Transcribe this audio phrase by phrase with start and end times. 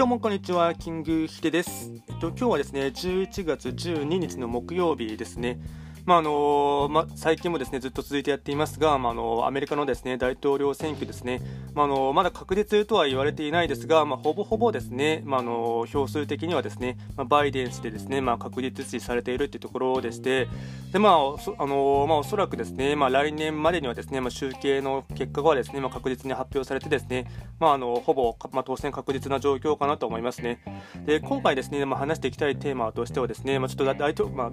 [0.00, 1.92] どうもこんにちは、キングヒデです。
[2.08, 5.60] えっと、今日はですね、11月12日の木曜日ですね。
[6.10, 11.40] まああのま最近もですねずっと続いてやっていますが、まあ、のアメリカのですね大統領選挙ですね、
[11.72, 20.48] まあ、のまだ確実とは言われていないですが、まあ、ほぼほぼですね、まあ、の票数的にはですね、まあ、バイデン氏でですね、まあ、確実視されているというところでして
[20.92, 27.30] で、まああのまあ、おそらくですね、まあ、来年までにはですね、まあ、集計の結果がですね、まあ、確実に発表されてですね、
[27.60, 30.60] まあ、あのほぼ、まあ、当選確実な状況かなと思いますね。
[31.06, 34.50] で今回ですね、まあ、話していきたいテーマとしてはですね、まあ、ちょっと大統、まあ、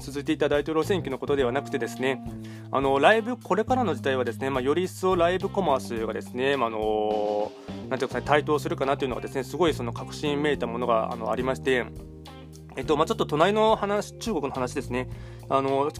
[0.00, 2.22] 続いていた大統領選挙のことではなくてですね
[2.70, 7.52] あのライブこれからの時代はですね、まあ、より一層ライブコマースがですね、まあ、あの
[7.88, 11.84] なんていうか、ね、台頭するかなというのがですねすごいその確信めいたものがあのありまして、
[12.76, 15.08] えっとまあ、ちょっと隣の話中国の話ですね。
[15.48, 15.90] あの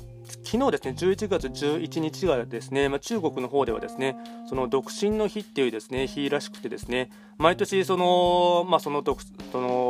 [0.45, 9.88] 昨日ですね11月11日がですね、まあ、中国の方ではですねその独身の日っていうですね日らしくてですね毎年そのまあその独その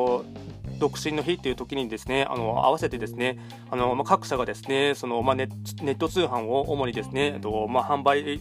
[0.79, 3.39] 独身の日っていう時にですねあの合わせてですね
[3.71, 5.47] あの、まあ、各社がですねその、まあネ、
[5.83, 8.41] ネット通販を主にですね、とまあ、販売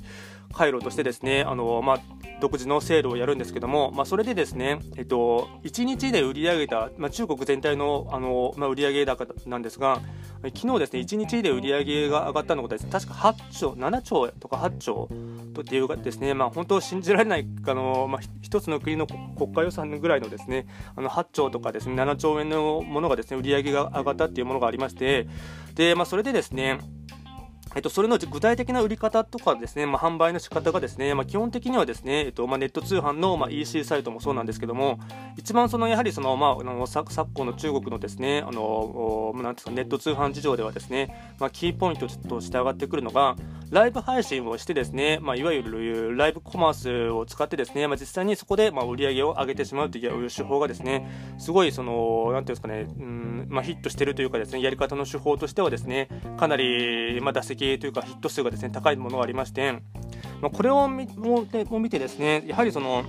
[0.54, 2.00] 回路としてですねあの、まあ、
[2.40, 10.02] 独自のセールをやるんですけども、まあ、それでですね、えっと、1日で売り上げた、まあ、中国全体のあの、まあ、売上高なんですが
[10.56, 15.10] 昨日ですね1日で売り上げが上がったのがです、ね、確か8兆7兆とか8兆
[15.54, 25.28] とっていうですね、まあ、本当信じられないあの、まあ、一つの国の国家予算ぐらいのですねあの8兆とかですね7兆円のものがですね売り上げが上がったっていうものがありまして
[25.76, 26.80] で、まあ、それでですね
[27.76, 35.00] えっと、それの具体的な売り方とかですね、まあ、販売の仕方がですね、まあ、基本的にはですね、えっとまあ、ネット通販の、まあ、EC サイトもそうなんですけども、
[35.36, 43.36] 一番そのやはりその、まあ、あの昨今の中国のですね、あのなんですかネット通販事情ではですね、まあ、キーポイントとして上がってくるのが、
[43.70, 56.08] ライブ配信をしてですね、まあ、いわゆるライブコマースを使ってですね、まあ、実際にそこでまあ売り上げを上げてしまうという手法がですね、すごいその、なんていうんですかね、うんまあ、ヒットしてるというかですね、やり方の手法としてはですね、
[56.38, 59.74] かなり、まあ、打席というかヒット数がですね、高いものがありまして、
[60.42, 61.46] まあ、これを見も
[61.80, 63.04] 見てですね、やはりその、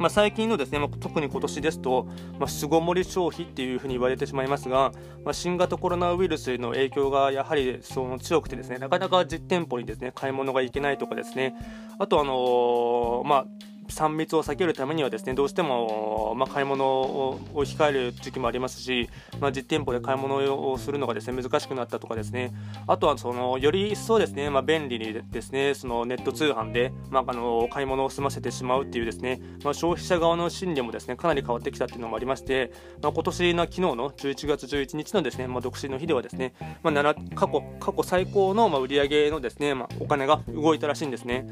[0.00, 4.92] まあ、最近のですね、まあ、特に今年ですと、まあ、巣ごもり消費っていうふうに言われてしまいますが、
[5.26, 11.54] まあ、新型コロナウイルスの影響がやはりその強くてですねなかなか実店舗にですね買い物が行けないとかですね。
[11.98, 13.46] あとあのー、まあ
[13.90, 19.08] 3密を避けるためにはですねどうしても、まあ、買い物を控える時期もありますし、
[19.40, 22.52] まあ、実店舗で買い物をするのがですね難しくなったとかですね
[22.86, 32.72] あとはそのより一層ですね、まあ、便利にですねそのネット通販で、まあ、あの買い物を済ませてしまうっていうですね、まあ、消費者側の心理もですねかなり変わってきたっていうのもありまして、
[33.02, 41.46] まあ、今年の昨日の11月11日のですね、まあ、独身の日ではですね、まあ、過去過去最高のまあ売上のですね、まあ、お金が動いたらしいんですね。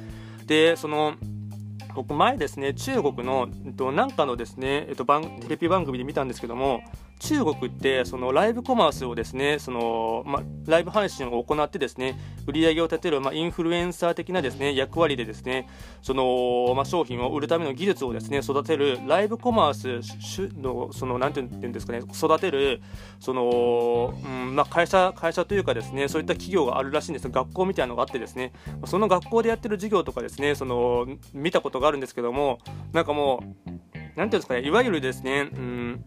[0.47, 1.15] でその
[1.99, 6.81] 僕前ですね中国の、えっと、なんかのですね、えっと、番テレビ番組で見たんですけども
[7.19, 15.69] 中国ってそのライブコマースをですねその、ま、ライブ配信を行ってですね売り上げを立てる、ま、インフルエンサー的なですね役割でですね
[16.03, 20.01] その、ま、商品を売るための技術をですね育てるライブコマース
[20.61, 22.81] のそのなんていうんですかね育てる
[23.21, 27.29] その、うんま会社会社というかですねそういった企業があるらしいんです。
[27.29, 28.53] 学校みたいなのがあってですね
[28.87, 32.59] その学校でやってる授業とかですねその見たことがあるんですけども
[32.93, 33.71] なんかもう
[34.19, 36.05] なんていうんですかねいわゆるですねうん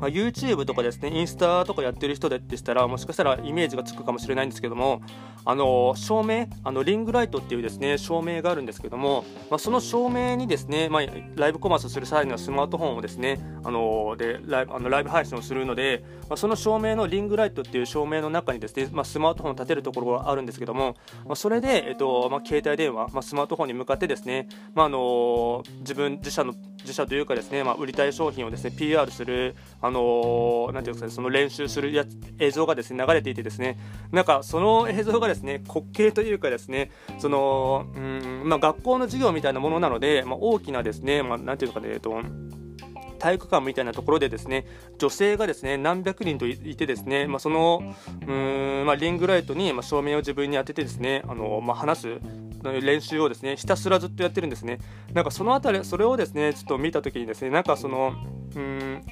[0.00, 5.02] まあ、YouTube とかですねインスタとかやってる人でしたらもしかしたらイメージがつくかもしれないんですけども
[5.44, 11.02] あの照明あのリングライトっていうですね照明があるんですけども、まあ、その照明にですね、まあ、
[11.36, 26.54] ライブコマースする際にはスマートフォンをですねあのでライブあのライブ配信をするので、まあ、その照明のリングライトっていう照明の中にですね、まあ、スマートフォンを立てるところがあるんですけども、まあ、それで、えっとまあ、携帯電話、まあ、スマートフォンに向かってですね、まあ、あの自分自社の
[26.86, 33.78] 自社というかですね、まあ、売りたい商品をですね PR するあのなんていうんですかねその練習するやつ映像がですね流れていてですね
[34.12, 42.22] なんかその映像がですね滑稽というかですねそのうんまあ学校の授業みたいなものなので、まあ、大きなですねまあなんていうのかねえっと
[43.18, 44.66] 体育館みたいなところでですね
[44.98, 47.94] 女性がですね何百人といてですね、まあ、その
[48.26, 52.20] うん、まあ、リングライトに、ま、照明を自分に当ててですねあの、まあ、話す。
[52.62, 54.78] 練習をですねひたすらずっとやってるんですね。
[55.12, 58.14] なんかそのあたりそれをですねちょっと見た時にですねなんかその
[58.54, 59.02] うん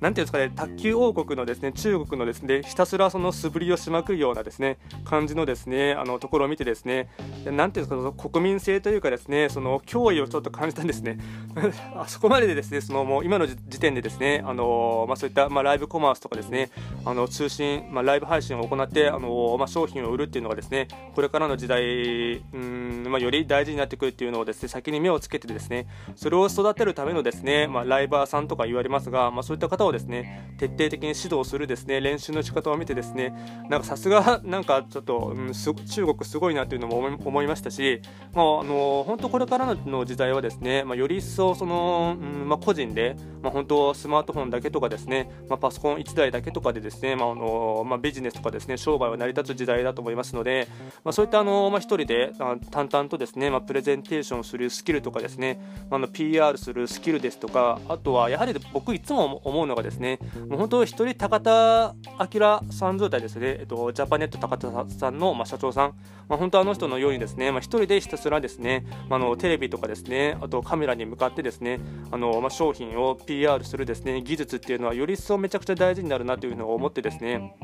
[0.00, 7.08] なんていうんですかね、卓球王国のですね中国のですねひたすらその素振りをしまくるようなですね感じのですねあのところを見てですね、
[7.44, 11.18] なんていうんですか、国民性というかですねその脅威をちょっと感じたんですね。
[11.96, 16.70] あそこまででですねそのもう今の時点でですねあのまあそういったまあライブコマースとかですね
[17.04, 30.46] あの通信まあライブ配信を行ってあのまあ商品を売るっていうのがですねこれからの時代うんまあより大事になってくるっていうのをですね先に目をつけてですねそれを育てるためのですねまあライバーさんとか言われますがまあそういった方をですね。
[30.58, 32.00] 徹底的に指導するですね。
[32.00, 33.34] 練習の仕方を見てですね。
[33.68, 38.00] なんかさすが なんかちょっと、うん、中国すごいなっていうのも思いましたし、
[38.32, 50.68] まあ、あの本当これからの時代はですね、まあ、より一層その、うんまあ、個人で、まあ、本当スマートフォンだけとかですね、まあ、パソコン1台だけとかでですね、まああのまあ、ビジネスとかですね商売は成り立つ時代だと思いますので、
[51.04, 52.32] まあ、そういったあの、まあ、1人で
[52.70, 55.60] 淡々とですね、まあ、プレゼンテーションするスキルとかですね、
[55.90, 60.18] あの PR するスキルですとかあとはやはり僕いつも思うのがですね
[60.48, 61.94] もう本当一人高田
[62.32, 65.94] 明さん状態ですね、えっと、ジャパネット高田さんの、まあ、社長さん、
[66.28, 71.80] まあ、本当あの人のようにですね、まあ、一人でひたすらですね、まあ、のテレビとかですねあとカメラに向かってですね
[72.10, 77.54] あの、まあ、商品を PR するですね技術っていうのはより一層めちゃくちゃ大事になるなというのを思ってですね。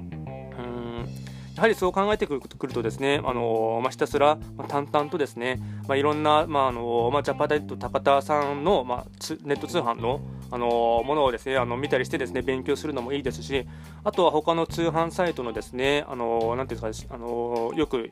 [1.54, 9.04] やはりそう考えてくるとですね、あのまあ、ひたすら、まあ、淡々とですね、まあ、いろんな、まああのまあ、ジャパネット高田さんの、まあ、
[9.44, 10.20] ネット通販の、
[10.52, 13.66] あのものをですねあの見たりしてですね勉強するのもいいですし
[14.04, 18.10] あとは他の通販サイトのですねあのなていうんですか、あのよく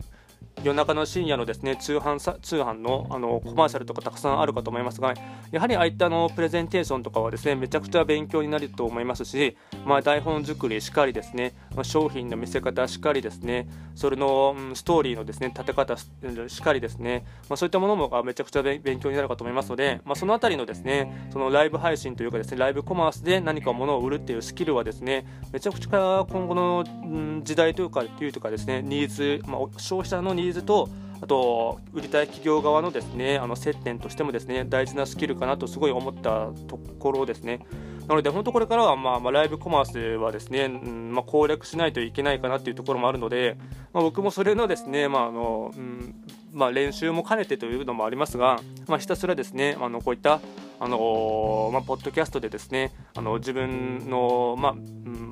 [0.63, 5.15] 夜中の深夜のですね通販さ通販のあのコマーシャルとかたくさんあるかと思いますが
[5.53, 9.57] やはりああいったのプレゼンテーションとかはですねめちゃくちゃ勉強になると思いますし、
[9.87, 30.89] まあ、台本作りしっかりですね、ま、商品の見せ方しかりですねそれの、ストーリーのですね立て方しかりですね、まあ、そういったものもめちゃくちゃ勉強になるかと思いますので、まあ、そのあたりのですねそのライブ配信というかですねライブコマースで何か物を売るっていうスキルはですねめちゃくちゃ今後の、時代というかというかですねニーズ、まあ、消費者のニーズと
[31.23, 37.61] あと売りたい企業側のですねあの接点としてもですね大事なスキルかなとすごい思ったところですね。
[38.09, 43.57] なので本当これからはまあまあライブコマースはですね、うんまあ、攻略しないといけないかなっていうところもあるので、
[43.93, 46.15] まあ、僕もそれのですね、まああのうん
[46.53, 50.41] まあ、練習も兼ねてというのもありますが、まあ、ひたすらですねあのこういった
[50.83, 54.75] あのまあ、ポッドキャストでですねあの自分の、ま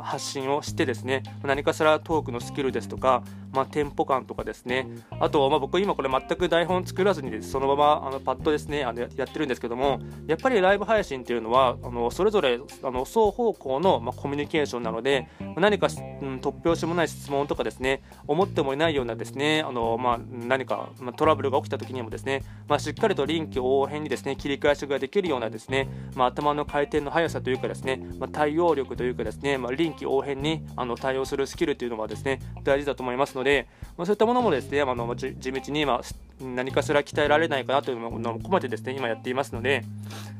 [0.00, 4.86] あ、発信をしてですね何かしらトークのスキルですとか、まあ、テンポ感とかですね
[5.18, 39.84] あと、まあ、僕今これ全く台本作らずにそのままあのパッドですねあのやってるんですけどもやっぱりライブ配信っていうのはあのそれぞれあの双方向の、まあ、コミュニケーションなので何か、うん、突拍子もない質問とかですね思ってもいないようなですねあの、まあ、何か、まあ、トラブルが起きた時にもですね、まあ、しっかりと臨機応変にですね切り返しができるようなですね、まあ、頭の回転の速さというかですね、ですねまあ、対応力というかですね、まあ、臨機応変にあの対応するスキルというのはですね大事だと思いますので、まあ、そういったものもですね、あの地道に、まあ、何かしら鍛えられないかなというのも込めてですね今やっていますので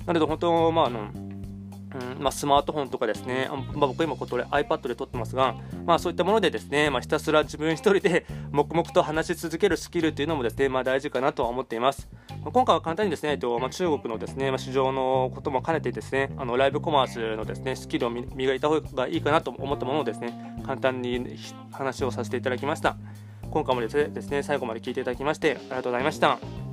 [0.06, 1.10] なので本当まああの
[1.88, 5.56] うんまあ、スマートフォンとかですね、まあ、僕今これ iPad で撮ってますが、
[5.86, 12.06] まあ、そういったものでですね、まあ、ひたすら自分一人で 黙々と話し続けるスキルというのもですね、まあ、大事かなとは思っています。
[12.48, 21.36] ま、今回は簡単にですね、えっとま、中国のですね、ま、市場のことも兼ねてですね、あのライブコマースのですねスキルを磨いた方がいいかなと思ったものをですね、簡単に
[21.70, 22.96] 話をさせていただきました。
[23.50, 26.67] 今回もですね、最後まで聞いていただきましてありがとうございました。